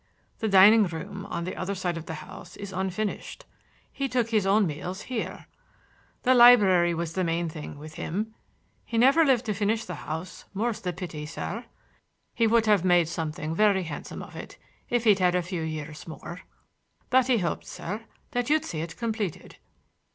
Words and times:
The 0.39 0.47
dining 0.49 0.87
room, 0.87 1.27
on 1.27 1.43
the 1.43 1.55
other 1.55 1.75
side 1.75 1.95
of 1.95 2.07
the 2.07 2.15
house, 2.25 2.57
is 2.57 2.73
unfinished. 2.73 3.45
He 3.91 4.09
took 4.09 4.31
his 4.31 4.47
own 4.47 4.65
meals 4.65 5.03
here. 5.03 5.45
The 6.23 6.33
library 6.33 6.95
was 6.95 7.13
the 7.13 7.23
main 7.23 7.47
thing 7.49 7.77
with 7.77 7.93
him. 8.01 8.33
He 8.83 8.97
never 8.97 9.23
lived 9.23 9.45
to 9.45 9.53
finish 9.53 9.85
the 9.85 9.93
house, 10.01 10.45
—more's 10.55 10.81
the 10.81 10.91
pity, 10.91 11.27
sir. 11.27 11.65
He 12.33 12.47
would 12.47 12.65
have 12.65 12.83
made 12.83 13.09
something 13.09 13.53
very 13.53 13.83
handsome 13.83 14.23
of 14.23 14.35
it 14.35 14.57
if 14.89 15.03
he'd 15.03 15.19
had 15.19 15.35
a 15.35 15.43
few 15.43 15.61
years 15.61 16.07
more. 16.07 16.41
But 17.11 17.27
he 17.27 17.37
hoped, 17.37 17.67
sir, 17.67 18.01
that 18.31 18.49
you'd 18.49 18.65
see 18.65 18.81
it 18.81 18.97
completed. 18.97 19.57